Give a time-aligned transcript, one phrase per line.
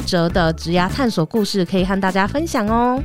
[0.00, 3.02] 曲折的职涯探索故事可以和大家分享哦。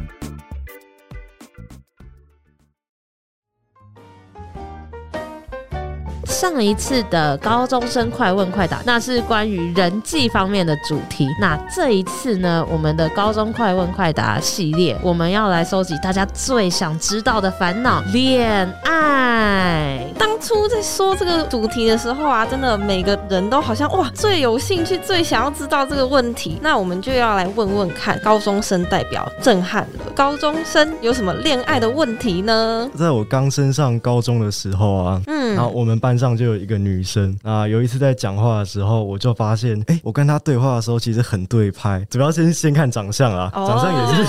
[6.26, 11.28] 上一次的高中生快问快答，那是关于人际方面的主题。
[11.40, 20.06] 那这一次呢，我们的高中快问快答系列，我们要来收集大家最想知道的烦恼——恋爱。
[20.18, 26.60] 当初在说这个主题的时候啊，真的每个人都好像哇，最有兴趣、最想要知道这个问题。
[26.62, 30.12] 那我们就要来问问看，高中生代表震撼了。
[30.16, 32.88] 高中生有什么恋爱的问题呢？
[32.96, 42.06] 在我刚升上高中的时候啊，嗯，然后我们班上就有一个女生啊，有一次在讲话的时候，我就发现，哎、欸，我跟她对话的时候其实很对拍。
[42.08, 44.24] 主要先先看长相啊，哦、长相也是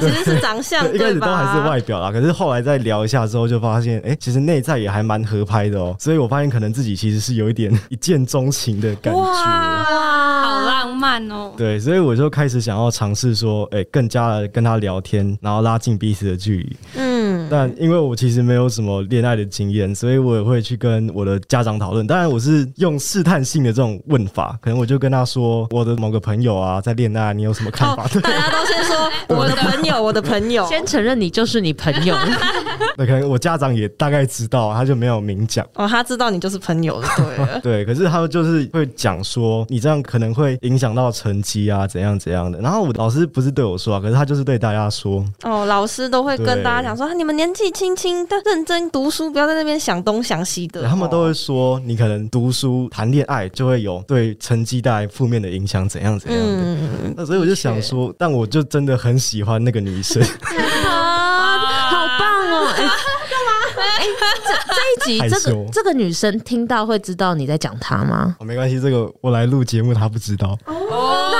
[0.00, 2.10] 其实是长相，一开始都还是外表啦。
[2.10, 5.94] 可是后来再聊一下之后，就发现，哎、欸，其实内在也还蛮合拍的哦。
[5.98, 9.20] 所以我发现，可能自己其实是有一点一见钟情的感觉。
[9.20, 11.52] 哇，好浪漫哦。
[11.56, 16.76] 对，所以我就开始想要尝试说，哎、欸，更加的跟他聊天，然后拉近彼此的距离。
[16.96, 22.06] 嗯，但因为我其实没有什么恋爱的经验，所以我也会去跟我的家长讨论。
[22.06, 28.04] 当然，我是用试探性的这种问法，可能我就跟他说，我的某个朋友啊，在恋爱，你有什么看法？
[28.04, 32.14] 哦、大家都先说我的朋友，我的朋友，先承认你就是你朋友。
[32.96, 35.66] 那可能我家长也大概知道，他就没有明讲。
[35.74, 37.60] 哦，他知道你就是朋友了，对。
[37.84, 42.60] 对，可是他就是会讲说，你这样可能会影响到成绩啊，怎样怎样的。
[42.60, 45.24] 然后我老师不是对我说啊，可是他就是对大家说。
[45.42, 50.88] 哦，老师都会跟大家讲说，你们年纪轻轻的认真读书，不要在那边想东想西的。
[50.88, 56.46] 他们都会说，你可能读书谈恋爱就会有对成绩带来负面的影响，怎样怎样的。
[56.48, 60.22] 嗯，那所以我就想说，但我就真的很喜欢那个女生。
[60.22, 61.58] 啊，
[61.90, 62.68] 好棒哦！
[62.76, 63.52] 哎，干嘛？
[63.98, 64.06] 哎，
[64.46, 68.36] 这这一集，这个这个女生听到会知道你在讲她吗？
[68.38, 70.58] 哦，没关系，这个我来录节目，她不知道。
[70.66, 71.33] 哦，那。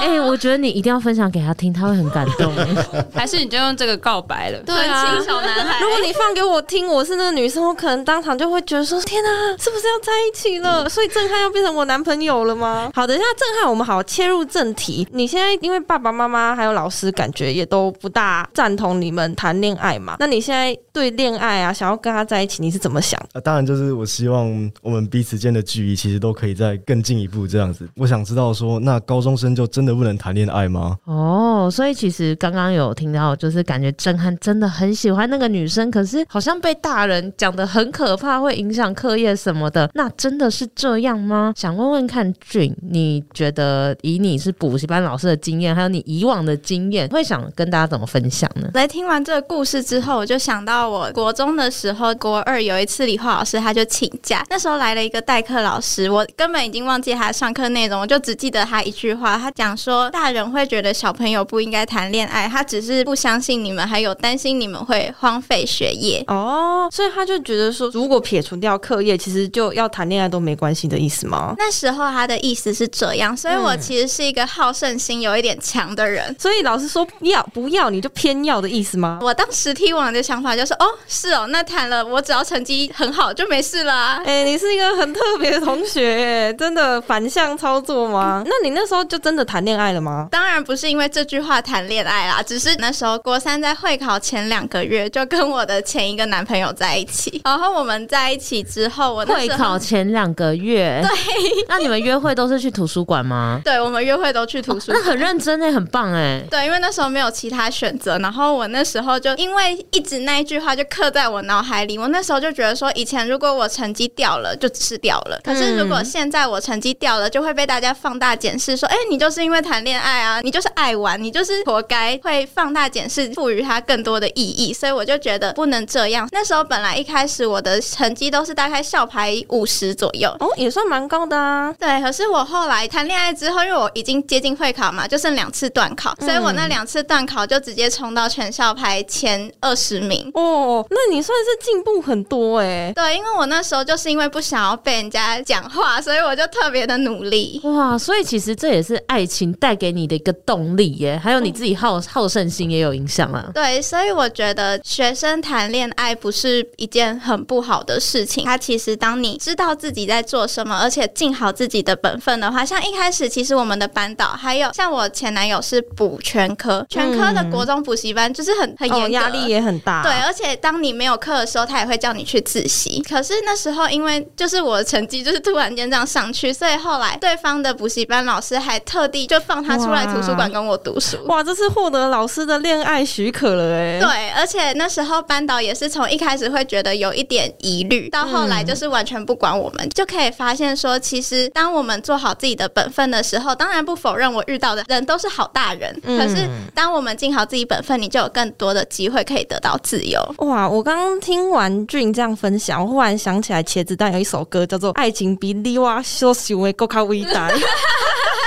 [0.00, 2.52] 哎、欸，我觉得你一定要分享给他听，他会很感动。
[3.12, 4.58] 还是你就用这个告白了？
[4.64, 5.80] 对啊，亲小男孩。
[5.82, 10.88] 如果你放给我听，我是那个女生，我可能当场就会觉得说：天啊，是不是要在一起了？
[10.88, 12.90] 所以震撼要变成我男朋友了吗？
[12.94, 15.06] 好的，等一下震撼，我们好切入正题。
[15.12, 20.16] 你现在因为爸爸妈妈还有老师，感觉也都不大赞同你们谈恋爱嘛？
[20.20, 23.20] 那你现在对恋爱啊，想要跟他在一起，你是怎么想？
[23.32, 27.88] 啊，当然就是我希望我们彼此间的距离其实都可以再更进一步这样子。
[27.96, 30.98] 我想知道说，那高中生就真的不能谈恋爱吗？
[31.04, 39.90] 哦，所以其实刚刚有听到，就是感觉震撼真的很喜欢那个女生，可是好像被大人讲的很可怕，会影响课业什么的。
[39.94, 41.52] 那真的是这样吗？
[41.56, 48.68] 想问问看，June，你觉得以你是补习班老师的经验，还有你以往的经验，会想跟大家怎么分享呢？
[48.74, 60.68] 在听完这个故事之后，我就想到我国中的时候，国二有一次理化老师他就请假，那时候来了一个代课老师，我根本已经忘记他上课内容，我就只记得他一句话，他讲说大人会。
[60.68, 71.54] 觉得小朋友不应该谈恋爱，他只是不相信你们，还有担心你们会荒废学业哦，所以他就觉得说，如果撇除掉课业，其实就要谈恋爱都没关系的意思吗？
[71.56, 79.20] 那时候他的意思是这样，所以我其实是一个好胜心有一点强的人，嗯、所以老师说要不要你就偏要的意思吗？
[79.22, 84.22] 我当时听完的想法就是，哦，是哦，那谈了我只要成绩很好就没事了、啊。
[84.26, 88.42] 哎、欸，你是一个很特别的同学，真的反向操作吗？
[88.44, 90.28] 那你那时候就真的谈恋爱了吗？
[90.30, 101.10] 当然不是因为这句话谈恋爱啦，只是那时候国三在会考前两个月就跟我的前一个男朋友在一起， 然后我们在一起之后，我会考前两个月， 对，
[101.68, 103.60] 那你们约会都是去图书馆吗？
[103.62, 106.42] 对，我们约会都去图书馆，哦，那很认真诶，很棒哎。
[106.50, 120.68] 对，因为那时候没有其他选择，然后我那时候就因为一直那一句话就刻在我脑海里，我那时候就觉得说，以前如果我成绩掉了就吃掉了，可是如果现在我成绩掉了，就会被大家放大检视，说，哎，你就是因为谈恋爱啊，你就是。
[120.78, 126.28] 爱玩，你就是活该会放大检视，赋予它更多的意义，所以我就觉得不能这样。
[126.30, 131.74] 那时候本来一开始我的成绩都是大概校排五十左右，哦，也算蛮高的啊。
[131.76, 140.30] 对，可是我后来谈恋爱之后，因为我已经接近会考嘛，就剩两次段考，所以我那两次段考就直接冲到全校排前二十名。
[140.34, 142.92] 哦，那你算是进步很多哎。
[142.94, 147.60] 对，因为我那时候就是因为不想要被人家讲话，所以我就特别的努力。
[147.64, 153.50] 哇，所以其实这也是爱情情带给你的一个动力耶，还有你自己好好胜心也有影响啊。
[153.54, 158.44] 对，所以我觉得学生谈恋爱不是一件很不好的事情。
[158.44, 170.02] 他其实当你知道自己在做什么，而且尽好自己的本分的话，像一开始其实我们的班导还有像我前男友是补全科，全科的国中补习班就是很很严格，压力也很大。
[170.02, 173.02] 对，而且当你没有课的时候，他也会叫你去自习。
[173.08, 181.16] 可是那时候因为就是我的成绩就是突然间这样上去，所以后来对方的补习班老师还特地就放他出来图书馆跟我读书。
[181.26, 183.98] 哇，这是获得老师的恋爱许可了哎。
[184.00, 195.94] 对，而且那时候班导也是从一开始会觉得有一点疑虑，到后来就是完全不管我们，嗯、就可以发现说，其实当我们做好自己的本分的时候，当然不否认我遇到的人都是好大人。
[196.04, 200.20] 嗯、可是当我们尽好自己本分，你就有更多的机会可以得到自由。
[200.38, 207.50] 哇，我刚刚听完俊这样分享，我忽然想起来茄子蛋有一首歌叫做《爱情比你我所想的更加伟大》。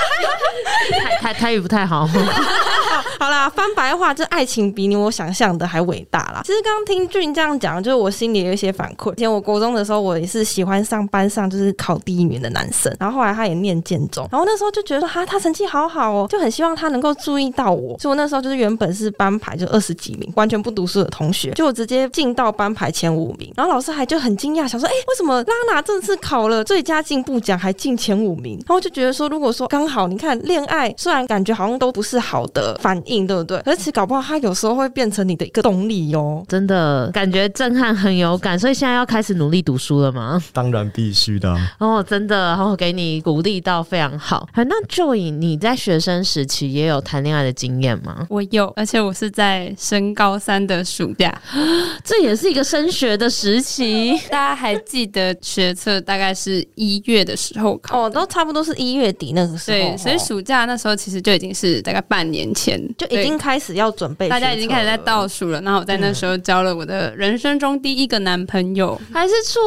[1.22, 2.08] 台台台语不太好。
[3.22, 6.42] 好啦，翻白话，这爱情比你我想象的还伟大啦。
[6.44, 9.14] 其实刚听俊这样讲，就是我心里有一些反馈。
[9.14, 17.96] 以前我国中的时候，我也是喜欢上班上就是考第一名的男生，然后后来他也念建中，然后那时候就觉得说哈，他成绩好好哦，就很希望他能够注意到我。
[18.00, 23.54] 所以我那时候就是原本是班排就二十几名，完全不读书的同学，就我直接进到班排前五名。
[23.56, 28.56] 然后老师还就很惊讶，想说，哎、为什么拉娜这次考了最佳进步奖还进前五名？
[28.68, 33.58] 然后就觉得说，如果说刚好你看恋爱，虽然感觉好像都不是好的反应，对不对？
[33.66, 36.44] 而且搞不好他有时候会变成你的一个动力哦。
[36.48, 40.42] 真的感觉震撼很有感，所以现在要开始努力读书了吗？
[40.54, 41.56] 当然必须的。
[41.80, 44.48] 哦，真的，然后给你鼓励到非常好。
[44.54, 48.26] 好，那 Joy，你在学生时期也有谈恋爱的经验吗？
[48.30, 51.34] 我有，而且我是在升高三的暑假，
[52.04, 54.18] 这也是一个升学的时期。
[54.30, 58.02] 大家还记得学测大概是一月的时候考？
[58.06, 59.78] 哦，都差不多是一月底那个时候。
[59.78, 65.60] 对，所以暑假那时候其实就已经是大概半年前，就已经开始要准备，大家已经开始在倒数了。
[65.62, 69.60] 那我在那时候交了我的人生中第一个男朋友，还是初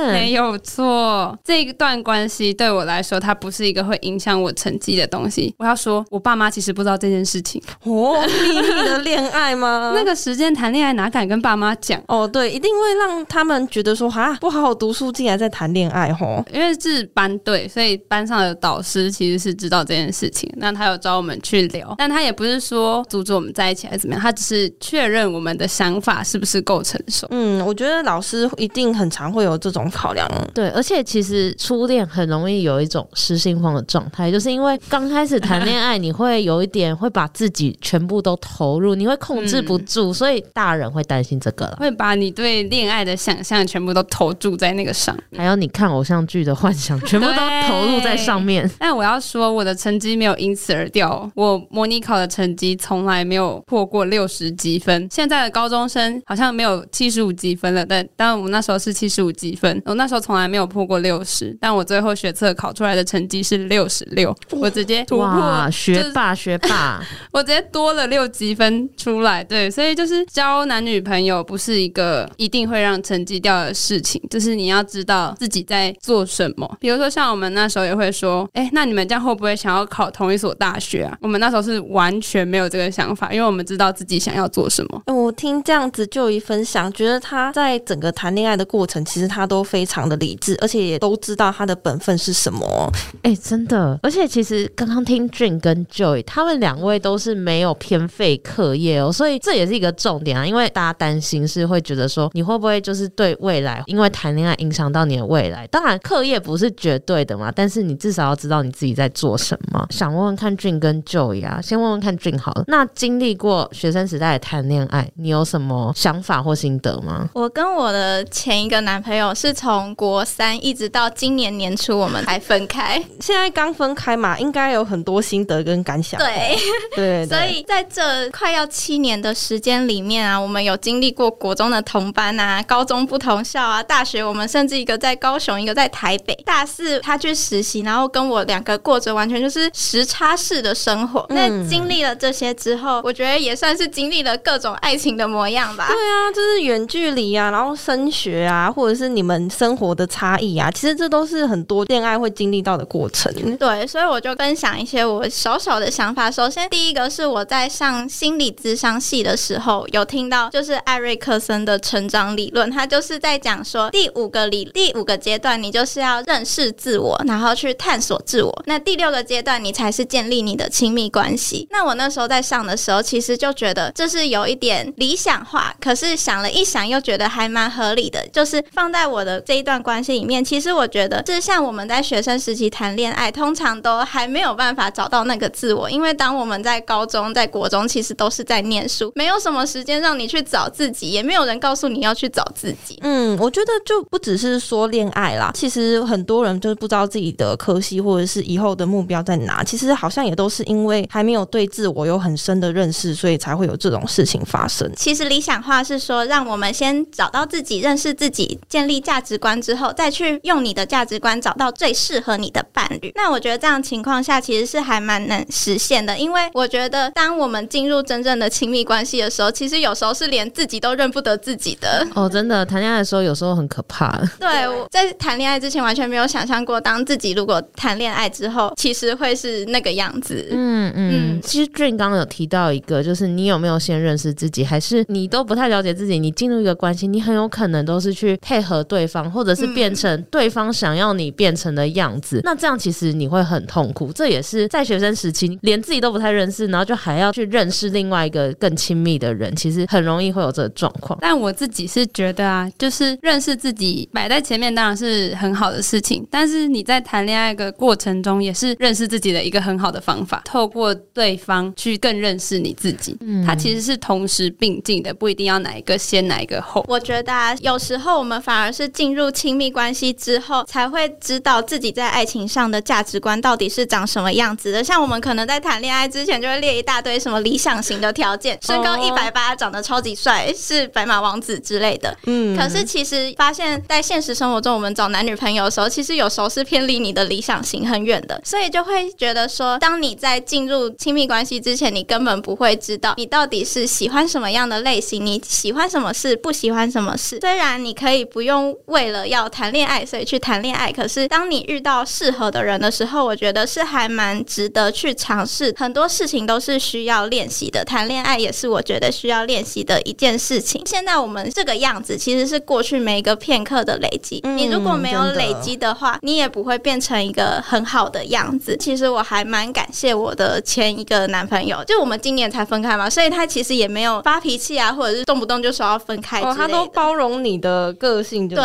[0.00, 1.38] 恋，没有错。
[1.44, 5.54] 这一段关系对我来说，它不是一个会影响我成绩的东西。
[5.58, 7.62] 我要说，我爸妈其实不知道这件事情。
[7.84, 9.92] 哦，秘密的恋爱吗？
[9.96, 12.02] 那个时间谈恋爱哪敢跟爸妈讲？
[12.08, 16.44] 哦，对，一定会让他们觉得说，哈，不好好读书，竟然在谈恋爱，吼。
[16.52, 20.52] 因为是班队，所以班上的导师其实是知道这件事情。
[20.56, 27.26] 那他有找我们去聊，但他也不是说阻止我们在一起还是怎么样，他只是确认我们的想法是不是够成熟。
[27.30, 30.26] 嗯，我觉得老师一定很常会有这种考量。
[30.54, 47.36] 对，而且其实初恋很容易有一种失心疯的状态，就是因为刚开始谈恋爱，你会有一点会把自己全部都投入，你会控制不住，嗯、所以大人会担心这个了，会把你对恋爱的想象全部都投注在那个上，还有你看偶像剧的幻想，全部都
[47.68, 48.68] 投入在上面。
[48.78, 55.08] 但我要说，我的成绩没有因此而掉，我模拟考的成绩从来没有破过六十积分。
[55.10, 67.02] 现在的高中生好像没有七十五积分了，但但我们那时候是七十五积分，我那时候从来没有破过六十，但我最后学测考出来的成绩是六十六，我直接突破，哇，学霸学霸，
[67.32, 69.42] 我直接多了六积分出来。
[69.44, 76.76] 对，所以就是交男女朋友不是一个一定会让成绩掉的事情，就是你要知道自己在做什么。
[76.80, 81.16] 比如说像我们那时候也会说，哎，那你们这样会不会想要考同一所大学啊？
[81.20, 85.02] 我们那时候是完全没有这个想法，因为我们知道自己想要做什么。
[85.06, 92.90] 我听这样子就一分享，觉得他在整个谈恋爱的过程，其实他都非常的理智，而且也都知道他的本分是什么。
[93.22, 100.46] 哎，真的，而且其实刚刚听 June 跟 Joy 他们两位都是没有偏废课业哦，所以这也是一个重点啊。
[100.46, 105.66] 因为大家担心是会觉得说，你会不会就是对未来，因为谈恋爱影响到你的未来？
[105.68, 109.86] 当然，课业不是绝对的嘛，但是你至少要知道你自己在做什么。
[109.90, 112.64] 想问问看 June 跟 Joy 啊，先问问看 June 好了。
[112.66, 117.28] 那经历过学生时代的谈恋爱，你有什么想法或心得吗？
[117.34, 126.20] 我跟我的前一个男朋友是从国三一直到今年年初我们才分开， 现在刚分开嘛，应该有很多心得跟感想。
[126.20, 126.56] 对
[126.96, 136.34] 对， 所以在这快要七年的时间里面啊，我们有经历过国中的同班啊，高中不同校啊，大学我们甚至一个在高雄，一个在台北。
[136.44, 141.24] 大四他去实习，然后跟我两个过着完全就是时差式的生活。
[141.30, 145.88] 那、嗯、经历了这些之后，我觉得也算是经历了各种爱情的模样吧。
[145.88, 153.32] 对啊，就是远距离啊，然后升学啊，或者是你们生活的差异啊，其实这都是很多恋爱会经历到的过程。
[153.56, 156.30] 对，所以我就分享一些我小小的想法。
[156.30, 168.62] 首先，第一个是我在上心理智商系的时候，有听到就是艾瑞克森的成长理论，他就是在讲说第五个理第五个阶段，你就是要认识自我，然后去探索自我。
[168.66, 171.66] 那第六个阶段，你才是建立你的亲密关系。
[171.70, 178.22] 那我那时候在上的时候，其实就觉得这是有一点理想化，可是想了一想，又觉得还蛮合理的。
[178.30, 192.98] 就是放在我的这一段关系里面，其实我觉得，是像我们在学生时期谈恋爱，通常都还没有办法找到那个自我，因为当我们在高中、在国中，其实都是在念书，没有什么时间让你去找自己，也没有人告诉你要去找自己。
[193.02, 204.90] 嗯，我觉得就不只是说恋爱啦，其实很多人就是不知道自己的科系或者是以后的目标在哪，其实好像也都是因为还没有对自我有很深的认识，所以才会有这种事情发生。
[204.96, 213.12] 其实理想化是说，让我们先找到自己，认识自己，建立价值观之后，再去用你的价值观找到最适合你的伴侣。
[213.14, 222.06] 那我觉得这样情况下，其实是还蛮能实现的，因为我觉得当我们进入真正的亲密关系的时候，其实有时候是连自己都认不得自己的。
[222.14, 224.12] 哦，真的，谈恋爱的时候有时候很可怕。
[224.38, 230.48] 对，我在谈恋爱之前完全没有想象过，当自己如果谈恋爱之后，其实会是那个样子。
[230.50, 231.12] 嗯嗯。
[231.12, 236.18] 嗯，其实刚刚有提到一个，就是你有没有先认识自己，还是你都不太了解自己？
[236.18, 242.38] 你进入一个关系，你很有可能都是去配合对方，或者是变成对方想要你变成的样子。
[242.38, 244.12] 嗯、那这样其实你会很痛苦。
[244.12, 251.18] 这也是在学生时期，连自己都不太认识，然后就还要去认识另外一个更亲密的人，其实很容易会有这个状况。
[251.20, 260.42] 但我自己是觉得啊，就是认识自己摆在前面当然是很好的事情，但是你在谈恋爱的过程中，也是认识自己的一个很好的方法。
[260.44, 266.84] 透过对方去更认识你自己，嗯，它其实是同时并进的，不一定要哪一个先，哪一个后。
[266.86, 274.84] 我觉得啊，有时候我们反而是进入亲密关系之后，才会知道自己在爱情上的价值观到底是长什么样子的。
[274.84, 282.16] 像我们可能在谈恋爱之前，就会列一大堆什么理想型的条件，身高一百八，长得超级帅，是白马王子之类的。
[282.26, 297.38] 嗯，可是其实发现，在现实生活中，我们找男女朋友的时候，其实有时候是偏离你的理想型很远的，所以就会觉得说，当你在进入亲密关系之前，你根本不会知道你到底是喜欢什么样的类型，你喜欢什么事，不喜欢什么事。
[297.40, 305.72] 虽然你可以不用为了要谈恋爱，所以去谈恋爱，可是当你遇到适合的人的时候，我觉得是还蛮值得去尝试。
[305.78, 310.82] 很多事情都是需要练习的，谈恋爱也是我觉得需要练习的一件事情。
[310.86, 314.42] 现在我们这个样子，其实是过去每一个片刻的累积。
[314.56, 318.76] 你如果没有累积的话，你也不会变成一个很好的样子。
[318.76, 326.40] 其实我还蛮感谢我的前一个男朋友，就我们今年才分开嘛，所以他其实也没有发脾气啊，或者是动不动就说要分开。
[326.40, 328.56] 哦，他都包容你的个性对。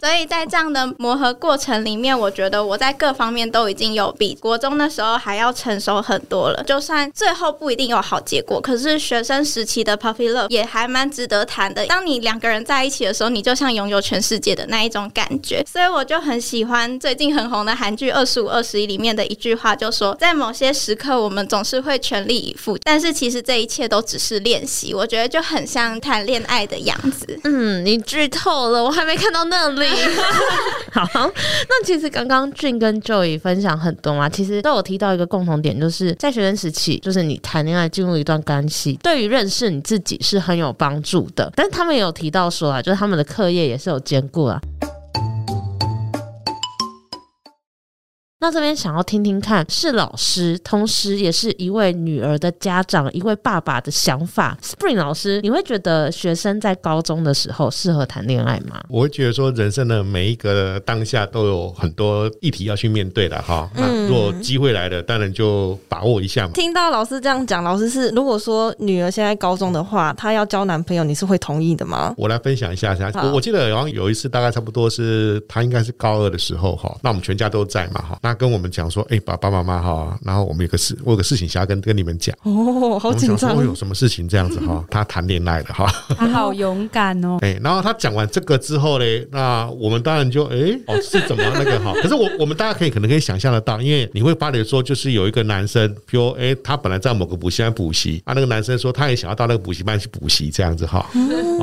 [0.00, 6.62] 所以在这样的磨合过程里面，我觉得我在各方面都已经有比国中的时候还要成熟很多了。
[6.62, 11.84] 就算最后不一定有好结果，可是学生时期的 puppy love 也还蛮值得谈的。
[11.86, 15.64] 当你两个人在一起的时候，你就像拥有全世界的那一种感觉。
[15.66, 24.94] 所以我就很喜欢最近很红的韩剧《二十五二十一》里面的一句话，就说在某些时刻，我们总是会全力以赴，但是其实这一切都只是练习。
[24.94, 27.40] 我觉得就很像谈恋爱的样子。
[27.42, 29.86] 嗯，你剧透了，我还没看到那里。
[30.92, 41.50] 好，那其实刚刚 Jane 跟 Joey 分享很多嘛，其实都有提到一个共同点，就是在学生时期，就是你谈恋爱进入一段关系，对于认识你自己是很有帮助的。
[41.56, 44.60] 但是他们也有提到说啊，就是他们的课业也是有兼顾啊。
[48.40, 54.56] 那这边想要听听看，是老师，同时也是一位女儿的家长，一位爸爸的想法。
[54.62, 58.80] Spring 老师，你会觉得学生在高中的时候适合谈恋爱吗？
[58.88, 63.68] 我会觉得说，人生的每一个当下都有很多议题要去面对的哈。
[63.74, 66.52] 那，如果机会来了，当然就把握一下嘛。
[66.54, 72.14] 听到老师这样讲，老师是如果说女儿现在高中的话，她要交男朋友，你是会同意的吗？
[72.16, 73.10] 我来分享一下下。
[73.16, 78.16] 我我记得好像有一次，大概差不多是她应该是高二的时候哈，那我们全家都在嘛哈。
[78.28, 82.36] 他跟我们讲说：“哎、欸，爸爸妈妈哈，然后我们有个事，我有个事情想要跟跟你们讲。
[82.42, 84.84] 哦，好紧张，我有什么事情这样子哈？
[84.90, 87.38] 他谈恋爱了哈， 他好勇敢哦。
[87.42, 91.94] 哎、欸，然后他讲完这个之后呢，那我们当然就哎、欸，哦，是怎么那个哈？
[92.02, 100.98] 可是我我们大家可以可能可以想象得到，因为你会发觉说，就是有一个男生，比如哎、欸，他本来在某个补习班补习啊，那个男生说他也想要到那个补习班去补习这样子哈。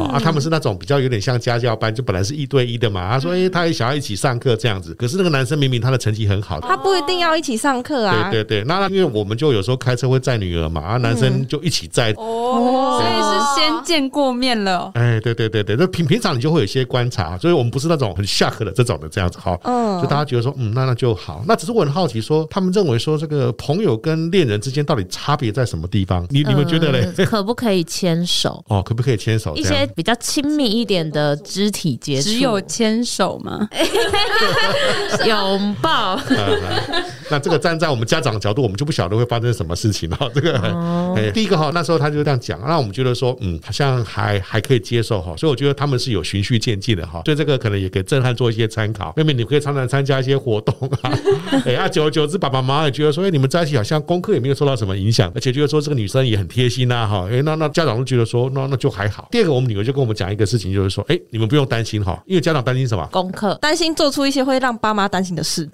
[0.09, 3.07] 啊，他们是那种比较有点像家教班，就本来是一对一的嘛。
[3.11, 6.54] 他说哎、欸，他也想要一起上课这样子，可是那个男生明明他的成绩很好。
[6.61, 6.67] 好。
[6.67, 8.29] 他不一定要一起上课啊。
[8.31, 12.13] 对对对，那因为我们就有时候开车会载女儿嘛，啊，男生就一起载。
[12.17, 14.91] 哦，所以是先见过面了。
[14.95, 19.57] 哎，对对对对，那平平常你就会有一些观察，所以我们不是那种很 shock 的这种的这样子哈。
[19.63, 21.43] 嗯，就大家觉得说，嗯，那那就好。
[21.47, 26.25] 那只是我很好奇说，他们认为说这个朋友跟恋人之间到底差别在什么地方？
[26.29, 27.05] 你你们觉得嘞？
[27.25, 28.63] 可不可以牵手？
[28.69, 29.55] 哦，可不可以牵手？
[29.55, 33.67] 一些比较亲密一点的肢体接触，只有牵手吗？
[35.25, 36.19] 拥抱。
[37.29, 40.29] 那这个站在我们家长的角度，我们就不晓得会发生什么事情哈。
[40.33, 40.57] 这个，
[41.15, 45.33] 哎，第一个哈，那时候他就这样讲，那我们觉得说，嗯，好像还还可以接受哈。
[45.37, 47.21] 所以我觉得他们是有循序渐进的哈。
[47.25, 49.13] 所以这个可能也给震撼做一些参考。
[49.15, 51.11] 妹妹，你可以常常参加一些活动啊。
[51.65, 57.27] 哎，啊，久而久之，爸爸妈妈也觉得说，哎，你们在一起好像功课也没有受到什么影响，而且觉得说这个女生也很贴心呐哈。
[57.31, 59.27] 哎，那那家长都觉得说，那那就还好。
[59.31, 63.07] 第二个，我们女儿就跟我们讲一个事情，就是说，哎，你们不用担心哈，因为家长担心什么？
[63.11, 65.67] 功课，担心做出一些会让爸妈担心的事。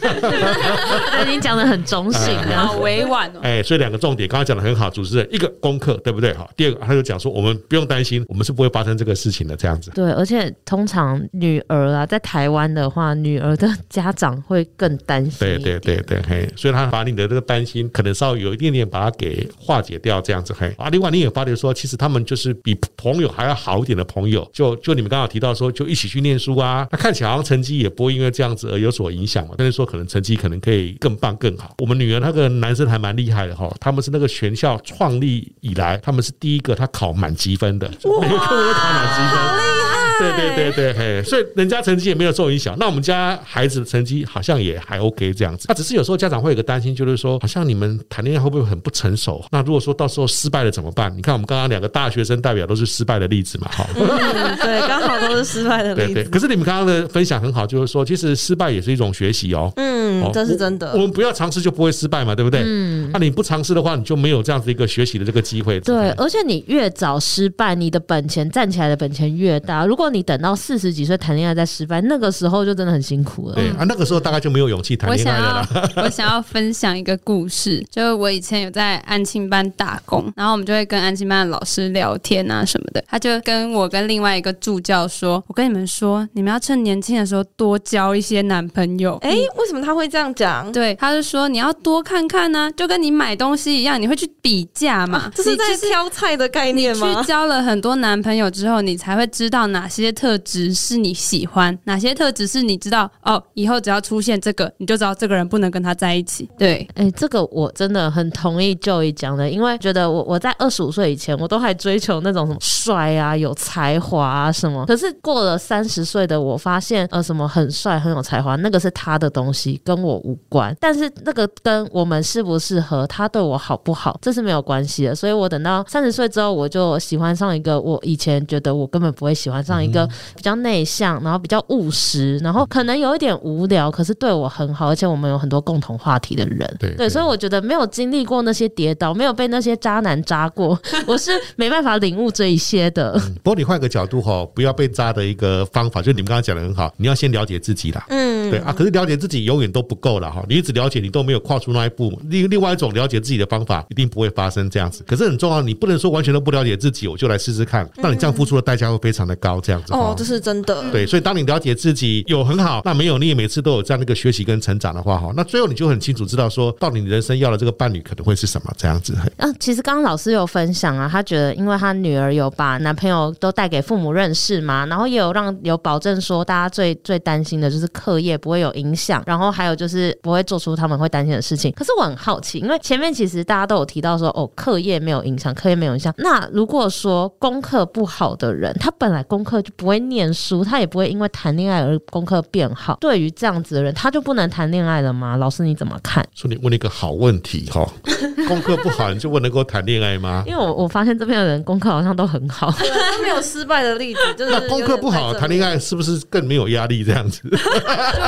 [0.00, 0.08] 他
[1.26, 3.40] 已经讲的很中性，好委婉哦。
[3.42, 6.34] 哎，所以两个重点，刚刚讲的很好，主持人一个功课，对不对？
[6.34, 9.90] 好，第二个他就讲说，我们不用担心，我们是不会发生这个事情的，这样子。
[9.94, 15.38] 对，而且通常女儿啊，在台湾的话，女儿的家长会更担心。
[15.40, 20.72] 对对对对，嘿，所以他把你的这个担心，可能稍微有一点点把它给化解掉，这样子，嘿。
[20.76, 31.74] 啊，另外你也发觉说，其实他们就是比朋友还要好一点的朋友，就就你们刚好提到说，就一起去念书啊，那看起来好像成绩也不会因为这样子而有所影响嘛，但是说可能成绩可能可以更棒更好。
[31.78, 39.79] 我们女儿那个男生还蛮厉害的哈，他们是那个全校创立以来，他们是第一个他考满积分的，每个课都考满积分。
[40.20, 45.66] 对对对对，嘿，所以人家成绩也没有受影响，那我们家孩子的成绩好像也还 OK 这样子。
[45.68, 49.44] 那只是有时候家长会有个担心，就是说，好像你们谈恋爱会不会很不成熟？
[49.50, 51.12] 那如果说到时候失败了怎么办？
[51.16, 54.06] 你看我们刚刚两个大学生代表都是失败的例子嘛，哈、嗯。
[54.60, 56.14] 对，刚好都是失败的例子。
[56.14, 56.30] 对对。
[56.30, 59.72] 可是你们刚刚的分享很好，就是说，其实失败也是一种学习哦。
[59.76, 60.92] 嗯，这是真的。
[60.92, 62.62] 我们不要尝试就不会失败嘛，对不对？
[62.64, 63.10] 嗯。
[63.12, 65.80] 那你不尝试的话，你就没有这样子一个学习的这个机会。
[65.80, 69.86] 对，而且你越早失败，你的本钱站起来的本钱越大。
[69.86, 70.90] 如果你等到四十。
[70.90, 73.54] 几岁谈恋爱再失败，那个时候就真的很辛苦了。
[73.54, 75.64] 对啊，那个时候大概就没有勇气谈恋爱了。
[75.70, 83.02] 我想要， 我想要分享一个故事，就是我以前有在安庆班打工，然后我们就会跟安庆班的老师聊天啊什么的。
[83.06, 90.70] 他就跟我跟另外一个助教说：“我跟你们说，你们要趁年轻的时候多交一些男朋友。”哎，为什么他会这样讲？
[90.72, 95.30] 对，他就说你要多看看呢，就跟你买东西一样，你会去比价嘛。
[95.36, 97.22] 这是在挑菜的概念吗？
[97.22, 100.72] 去交了很多男朋友之后，你才会知道哪些些特质。
[100.72, 102.46] 是你喜欢哪些特质？
[102.46, 106.48] 是你知道哦，以后只要出现这个，你就知道这个人不能跟他在一起。
[106.58, 114.86] 对，哎、这个我真的很同意 Joy 讲的，因为觉得我我在二十五岁以前，我都还追求那种什么帅啊、有才华啊什么。
[114.86, 120.74] 可是过了三十岁的我，发现呃，什么很帅、很有才华，那个是他的东西，跟我无关。
[120.80, 125.14] 但是那个跟我们适不适合，他对我好不好，这是没有关系的。
[125.14, 131.10] 所以我等到三十岁之后，我就喜欢上一个我以前觉得我根本不会喜欢上一个比较内向。
[131.22, 136.76] 然后比较务实，然后可能有一点无聊，可是对我很好，而且我们有很多共同话题的人。
[136.78, 143.12] 对，对，所以我觉得没有经历过那些跌倒，没有被那些渣男渣过，我是没办法领悟这一些的。
[143.16, 148.04] 嗯、不过你换个角度哈，不要被渣的一个方法，就是你们刚刚讲的很好，你要先了解自己啦。
[148.08, 152.18] 嗯，对啊，可是了解自己永远都不够了哈，你一直了解你都没有跨出那一步。
[152.28, 155.04] 另另外一种了解自己的方法，一定不会发生这样子。
[155.06, 159.92] 可是很重要，你不能说完全都不了解自己，我就来试试看，那你这样付出的代价会非常的高，这样子。
[159.92, 160.90] 哦，这是真的。
[160.90, 169.14] 对，所以当你了解自己有很好，那没有你也每次都有这样的一个学习跟成长的话，哈，那最后你就很清楚知道说，到底你人生要的这个伴侣可能会是什么这样子。
[169.38, 181.72] 啊，其实刚刚老师有分享啊，他觉得因为他女儿有把男朋友都带给父母认识嘛，然后也有让有保证说，大家最最担心的就是课业不会有影响，然后还有就是不会做出他们会担心的事情。
[181.72, 186.12] 可是我很好奇，因为前面其实大家都有提到说，哦，课业没有影响，课业没有影响。
[186.18, 195.36] 那如果说功课不好的人，他本来功课就不会念书，他也不会因为谈恋爱而功课变好，对于这样子的人，他就不能谈恋爱了吗？
[195.36, 196.26] 老师你怎么看？
[196.34, 197.86] 说你问了一个好问题哈，
[198.48, 200.42] 功课不好你就不能够谈恋爱吗？
[200.46, 202.72] 因为我我发现这边的人功课好像都很好，
[203.22, 204.20] 没有失败的例子。
[204.36, 207.04] 就是那功课不好谈恋爱是不是更没有压力？
[207.04, 207.56] 这样子 就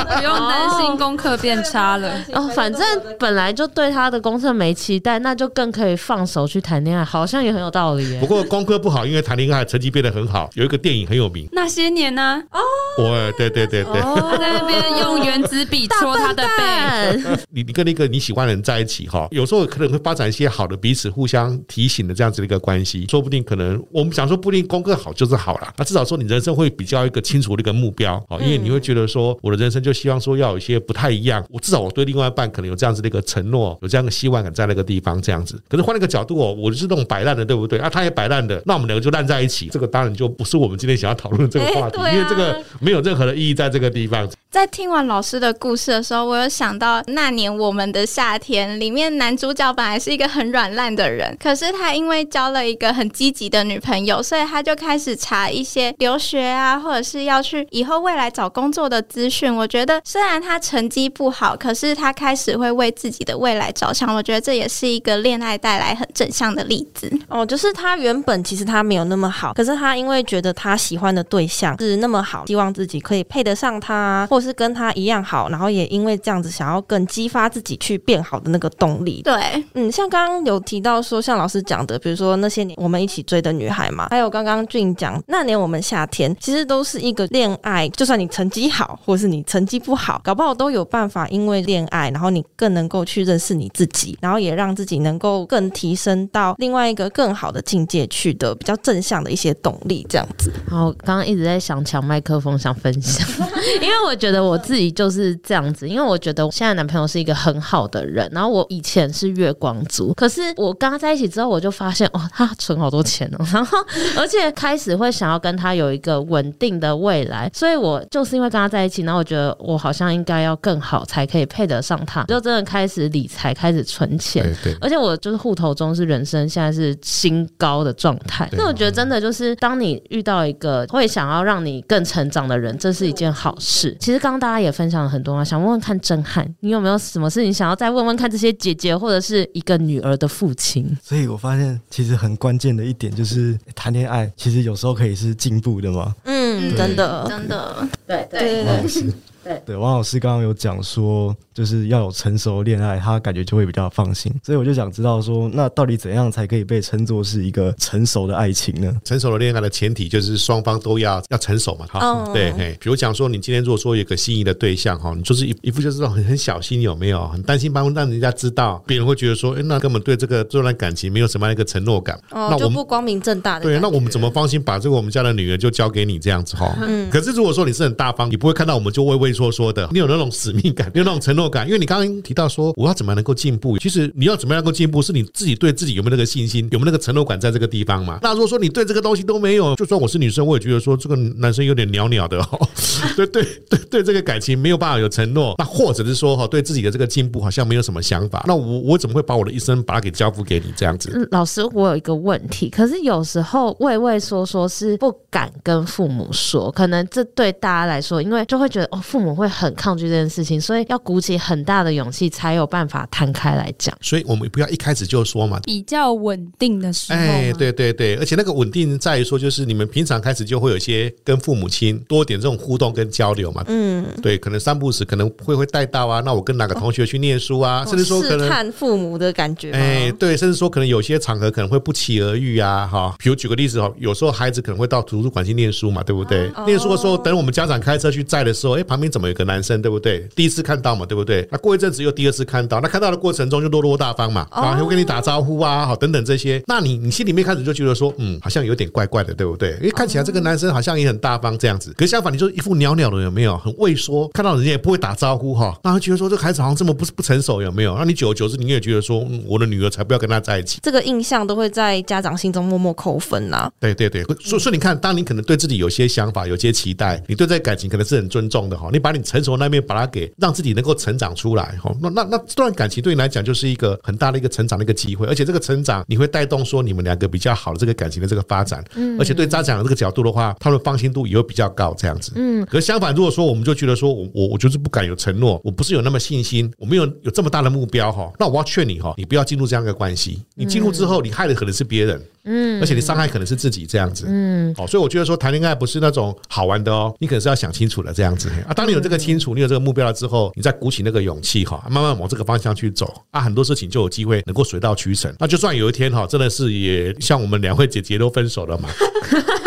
[0.03, 2.47] 不用担心功课变差了哦。
[2.55, 2.81] 反正
[3.19, 8.19] 本来就对他的功课没期待，那就更可以放手去谈恋爱，好像也很有道理。
[8.19, 12.59] 不过功课不好，因为谈恋爱成绩变得很好，有一个电影很有名，那些年呢、啊？
[12.59, 12.59] 哦。
[12.95, 17.23] 我对对对对，他在那边用原子笔戳他的背。
[17.49, 35.61] 你你跟那个你喜欢的人在一起哈，有时候可能会发展一些好的彼此互相提醒的这样子的一个关系，说不定可能我们想说不一定功课好就是好了，那至少说你人生会比较一个清楚的一个目标哦，因为你会觉得说我的人生就希望说要有一些不太一样，我至少我对另外一半可能有这样子的一个承诺，有这样的希望感在那个地方这样子。
[35.69, 37.89] 可是换了一个角度哦，我就是那种摆烂的，对不对啊？
[37.89, 44.29] 他也摆烂的，那我们两个就烂在一起，这个当然就不是我们今天想要讨论的这个话题，因为这个没有任何的意义在这个地方。
[44.53, 59.51] 在听完老师的故事的时候，我有想到那年我们的夏天里面，男主角本来是一个很软烂的人，可是他因为交了一个很积极的女朋友，所以他就开始查一些留学啊，或者是要去以后未来找工作的资讯。
[59.51, 64.15] 我觉得虽然他成绩不好，可是他开始会为自己的未来着想。
[64.15, 67.11] 我觉得这也是一个恋爱带来很正向的例子。
[67.27, 79.21] 哦，就是他原本其实他没有那么好，可是他因为觉得他喜欢的对象是那么好，希望自己可以配得上他，或是跟他一样好，然后也因为这样子想要更激发自己去变好的那个动力。
[79.23, 79.41] 对，
[79.73, 100.51] 嗯，像刚刚有提到说，像老师讲的，比如说那些年我们一起追的女孩嘛，还有刚刚俊讲那年我们夏天，其实都是一个恋爱，就算你成绩好，或是你成绩不好，搞不好都有办法，因为恋爱，然后你更能够去认识你自己，然后也让自己能够更提升到另外一个更好的境界去的比较正向的一些动力，这样子。
[100.69, 103.27] 然后刚刚一直在想抢麦克风，想分享，
[103.81, 113.77] 因为我觉得我自己就是这样子，因为我觉得我现在男朋友是一个很好的人，然后我以前是月光族，可是我跟他在一起之后，我就发现哦，他存好多钱哦，然 后
[114.17, 124.45] 而且开始会想要跟他有一个稳定的未来，所以我就是因为跟他在一起，然后我觉得我好像应该要更好才可以配得上他，就真的开始理财，开始存钱，
[124.81, 133.95] 而且我就是户头中是人生现在是新高的状态，所以我觉得真的就是当你遇到一个会想要让你更成长的人，这是一件好事。
[133.99, 140.97] 其实刚刚大家也分享了很多啊，想问问看震撼，你有没有什么事情想要再问问看这些姐姐，或者是一个女儿的父亲？
[141.03, 146.15] 所以我发现其实很关键的一点就是谈恋爱，其实有时候可以是进步的嘛。
[146.23, 149.13] 嗯，真的，真的，对对对。
[149.43, 154.33] 对对，王老师刚刚有讲说，就是要有成熟的恋爱，他感觉就会比较放心。
[154.43, 158.95] 所以我就想知道说，那到底怎样才可以被称作是一个成熟的爱情呢？
[159.03, 161.85] 成熟的恋爱的前提就是双方都要要成熟嘛。
[161.89, 167.27] 好，对，嘿，比如讲说，你今天如果说有一个心仪的对象哈，你就是一一副就是很很小心，有没有？
[167.27, 172.15] 很担心，帮让人家知道，别人会觉得说，哎，那根本对这个这段感情没有什么样一个承诺感。
[172.31, 173.63] 哦，那我们就不光明正大的。
[173.63, 176.75] 对，那我们怎么放心把这个我们家的女儿就交给你这样子哈？
[176.81, 177.09] 嗯。
[177.09, 180.13] 可是如果说你是很大方，你不会看到我们就畏畏缩缩的，你有。
[180.13, 183.79] 那种使命感， 有那种承诺感，因为你刚刚提到说，我要怎么样能够进步？
[183.79, 188.19] 其实你要怎么样能够进步，是你自己对自己有没有那个信心，有没有那个承诺感在这个地方嘛？
[188.21, 192.69] 那如果说你对这个东西都没有，就算我是女生，我也觉得说这个男生有点鸟鸟的哦。
[193.15, 201.11] 对对对对，这个感情没有办法有承诺，那或者是说哈，对自己的这个进步好像没有什么想法，那我我怎么会把我的一生把它给交付给你这样子？
[201.15, 210.83] 嗯老师，我有一个问题，可是有时候畏畏缩缩是不敢跟父母说，可能这对大家来说，因为就会觉得哦，父母会很抗拒这件事情，所以。
[210.89, 213.95] 要鼓起很大的勇气，才有办法摊开来讲。
[214.01, 217.17] 所以我们不要一开始就说嘛，比较稳定的时候。
[217.17, 223.63] 哎，对对对，而且那个稳定在于说，就是你们平常开始就会有一些跟父母亲多点这种互动跟交流嘛。
[223.67, 226.19] 嗯，对，可能三不时可能会会带到啊。
[226.19, 227.83] 那我跟哪个同学去念书啊？
[227.83, 229.71] 哦、甚至说可能看父母的感觉。
[229.71, 232.85] 哎，对，甚至说可能有些场合可能会不期而遇啊。
[232.85, 236.49] 哈，比如举个例子哦，有时候孩子可能会到图书馆去念书嘛，对不对？
[236.55, 240.27] 哦、念书的时候，等我们家长开车去载的时候，哎，旁边怎么有个男生，对不对？
[240.35, 241.47] 第一次看到嘛，对不对？
[241.51, 249.73] 那过一阵子又第二次看到，那看到的过程中就落落大方嘛，啊，会跟你打招呼啊，好等等这些，那你你心里面开始就觉得说，嗯，好像有点怪怪的，对不对？
[249.73, 253.57] 因为看起来这个男生好像也很大方这样子，可相反，你就一副袅袅的，有没有？
[253.59, 257.95] 很畏缩，看到人家也不会打招呼哈，那他觉得说这孩子好像这么不不成熟，有没有？
[257.97, 263.69] 那你久而久之，你也觉得说，嗯，我的女儿才不要跟他在一起，这个印象都会在家长心中默默扣分呐。
[263.79, 272.23] 对对对，所以所以你看，当你可能对自己有些想法、有些期待，你对这个感情可能是很尊重的哈，你把你成熟那面把它给让自己能够成长出来哈，那那。
[272.33, 282.65] 那这段感情对你来讲就是一个很大的一个成长的一个机会，而且这个成长你会带动说你们两个比较好的这个感情的这个发展，嗯，而且对家长的这个角度的话，他们放心度也会比较高，这样子，嗯。
[282.65, 292.19] 可是相反，如果说我们就觉得说我我我就是不敢有承诺，我不是有那么信心，我没有有这么大的目标哈，那我要劝你哈，你不要进入这样一个关系，你进入之后，你害的可能是别人。
[292.45, 298.73] 嗯，而且你伤害可能是自己这样子，嗯，哦，所以我觉得说谈恋爱不是那种好玩的哦，你可能是要想清楚了这样子啊。
[298.73, 305.33] 当你有这个清楚，你有这个目标了之后，你再鼓起那个勇气哈，慢慢往这个方向去走啊，很多事情就有机会能够水到渠成。
[305.39, 308.89] 那就算有一天哈，真的是也像我们两位姐姐都分手了嘛，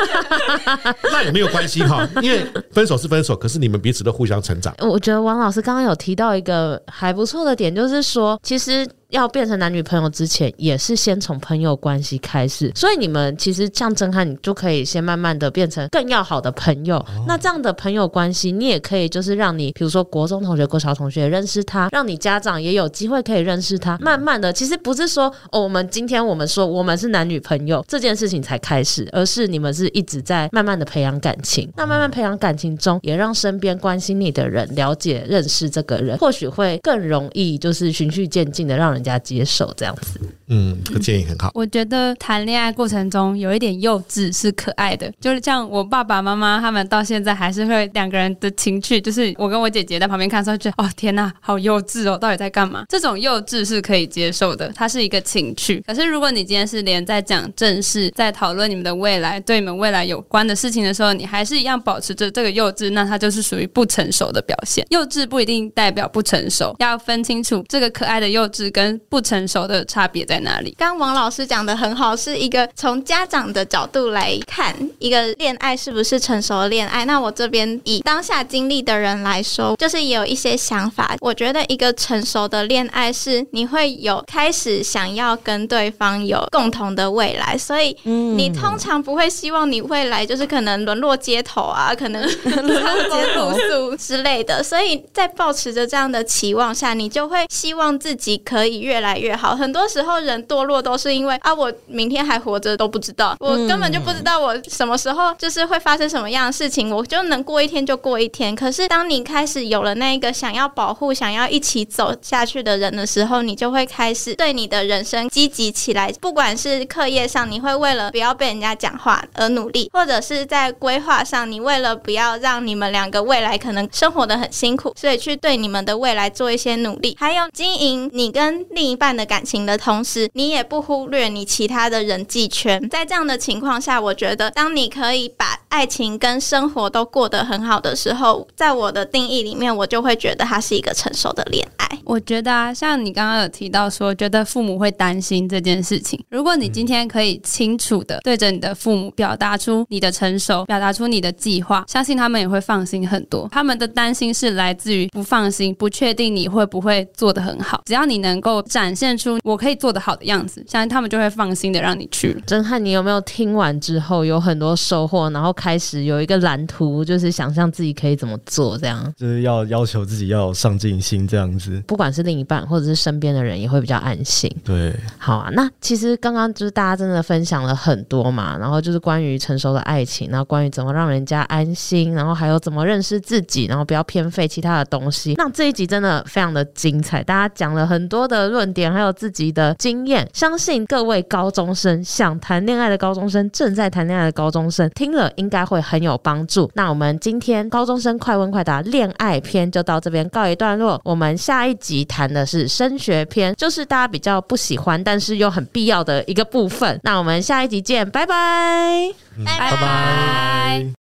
[1.11, 4.75] 那也没有关系哈，因为分手是分手，可是你们彼此都互相成长。
[4.81, 8.87] 我觉得王老师刚刚有提到一个还不错的点，就是说其实。
[9.17, 12.71] 要变成男女朋友之前，也是先从朋友关系开始。
[12.75, 16.99] 所以你们其实像震撼，你就可以先慢慢的变成更要好的朋友。
[16.99, 23.97] 哦、那这样的朋友关系，你也可以就是让你，比如说国中同学、国小同学认识他，让你家长也有机会可以认识他。
[23.99, 31.71] 慢慢的，其实不是说哦，我们今天我们说我们是男女朋友这件事情才开始，而是你们是一直在慢慢的培养感情。
[31.77, 41.51] 那慢慢培养感情中，也让身边关心你的人了解、认识这个人，或许会更容易，就是循序渐进的让人家接受这样子，嗯，这个建议很好。
[41.55, 52.85] 我觉得谈恋爱过程中有一点幼稚是可爱的，就是像我爸爸妈妈他们到现在还是会两个人的情趣，就是我跟我姐姐在旁边看的时候，觉得哦天呐，好幼稚哦，到底在干嘛？
[52.89, 55.83] 这种幼稚是可以接受的，它是一个情趣。
[55.87, 64.87] 可是如果你今天是连在讲正事，在讨论你们的未来，对你们未来有关的事情的时候，你还是一样保持着这个幼稚，那它就是属于不成熟的表现。
[64.91, 69.27] 幼稚不一定代表不成熟，要分清楚这个可爱的幼稚跟不。
[69.27, 70.73] 成熟的差别在哪里？
[70.79, 77.05] 刚王老师讲的很好，是一个从家长的角度来看一个恋爱是不是成熟的恋爱。
[77.07, 81.17] 那我这边以当下经历的人来说，就是也有一些想法。
[81.21, 94.63] 我觉得一个成熟的恋爱是你会有开始想要跟对方有共同的未来，所以你通常不会希望你未来就是可能沦落街头啊，可能 沦落街头之类的。
[94.63, 99.57] 所以在保持着这样的期望下，你就会希望自己可以越来越好。
[99.57, 108.55] 很多时候人堕落都是因为啊，我明天还活着都不知道，我根本就不知道我什么时候就是会发生什么样的事情，我就能过一天就过一天。
[108.55, 116.13] 可是当你开始有了那个想要保护、想要一起走下去的人的时候，你就会开始对你的人生积极起来。
[116.21, 132.89] 不管是课业上，你会为了不要被人家讲话而努力，或者是在规划上，你为了不要让你们两个未来可能生活的很辛苦，所以去对你们的未来做一些努力，还有经营你跟另一半的感情的同时，你也不忽略你其他的人际圈。
[132.89, 141.87] 在这样的情况下，我觉得当你可以把爱情跟生活都过得很好的时候，在我的定义里面，我就会觉得它是一个成熟的恋爱。
[142.05, 146.23] 我觉得啊，像你刚刚有提到说，觉得父母会担心这件事情。
[146.31, 153.49] 如果你今天可以清楚的对着你的父母表达出你的成熟，表达出你的计划，相信他们也会放心很多。
[153.51, 157.83] 他们的担心是来自于不放心，不确定你会不会做得很好。
[157.87, 162.37] 只要你能够展现出我可以做得好的样子，相信他们就会放心的让你去。
[162.47, 174.51] 震撼，你有没有听完之后有很多收获，然后开始有一个蓝图，就是想象自己可以怎么做，这样就是要要求自己要有上进心，这样子，不管是另一半或者是身边的人，也会比较安心。
[174.65, 175.51] 对，好啊。
[175.53, 185.35] 那其实刚刚就是大家真的分享了很多嘛，然后就是关于成熟的爱情，然后关于怎么让人家安心，然后还有怎么认识自己，然后不要偏废其他的东西。
[185.37, 190.29] 那这一集真的非常的精彩，大家讲了很多的论点，还有自己的经验。
[190.33, 196.71] 相信各位高中生想谈恋爱的高中生，正在谈恋爱的高中生，听了应该会很有帮助。
[196.75, 201.01] 那我们今天高中生快问快答恋爱篇就到这边告一段落。
[201.05, 206.99] 我们下一集谈的是升学篇，就是大家比较不喜欢，但是又很必要的一个部分。
[207.03, 209.13] 那我们下一集见，拜拜，
[209.45, 211.06] 拜拜。